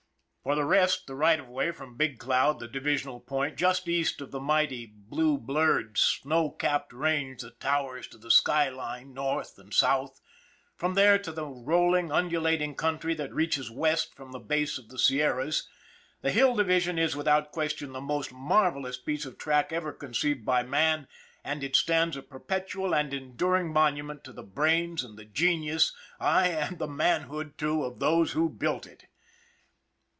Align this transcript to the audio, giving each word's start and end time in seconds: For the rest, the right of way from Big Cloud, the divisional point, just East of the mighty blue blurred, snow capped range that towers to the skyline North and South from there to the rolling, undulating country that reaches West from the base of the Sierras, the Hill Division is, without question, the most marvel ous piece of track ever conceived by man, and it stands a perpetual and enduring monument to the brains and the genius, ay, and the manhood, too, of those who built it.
For 0.43 0.55
the 0.55 0.65
rest, 0.65 1.05
the 1.05 1.13
right 1.13 1.39
of 1.39 1.47
way 1.47 1.69
from 1.69 1.97
Big 1.97 2.17
Cloud, 2.17 2.57
the 2.59 2.67
divisional 2.67 3.19
point, 3.19 3.57
just 3.57 3.87
East 3.87 4.21
of 4.21 4.31
the 4.31 4.39
mighty 4.39 4.87
blue 4.87 5.37
blurred, 5.37 5.99
snow 5.99 6.49
capped 6.49 6.91
range 6.93 7.43
that 7.43 7.59
towers 7.59 8.07
to 8.07 8.17
the 8.17 8.31
skyline 8.31 9.13
North 9.13 9.59
and 9.59 9.71
South 9.71 10.19
from 10.75 10.95
there 10.95 11.19
to 11.19 11.31
the 11.31 11.45
rolling, 11.45 12.11
undulating 12.11 12.73
country 12.73 13.13
that 13.13 13.31
reaches 13.31 13.69
West 13.69 14.15
from 14.15 14.31
the 14.31 14.39
base 14.39 14.79
of 14.79 14.89
the 14.89 14.97
Sierras, 14.97 15.69
the 16.21 16.31
Hill 16.31 16.55
Division 16.55 16.97
is, 16.97 17.15
without 17.15 17.51
question, 17.51 17.93
the 17.93 18.01
most 18.01 18.33
marvel 18.33 18.87
ous 18.87 18.97
piece 18.97 19.25
of 19.27 19.37
track 19.37 19.71
ever 19.71 19.93
conceived 19.93 20.43
by 20.43 20.63
man, 20.63 21.07
and 21.43 21.63
it 21.63 21.75
stands 21.75 22.17
a 22.17 22.23
perpetual 22.23 22.95
and 22.95 23.13
enduring 23.13 23.71
monument 23.71 24.23
to 24.23 24.33
the 24.33 24.41
brains 24.41 25.03
and 25.03 25.19
the 25.19 25.25
genius, 25.25 25.95
ay, 26.19 26.47
and 26.47 26.79
the 26.79 26.87
manhood, 26.87 27.59
too, 27.59 27.83
of 27.83 27.99
those 27.99 28.31
who 28.31 28.49
built 28.49 28.87
it. 28.87 29.05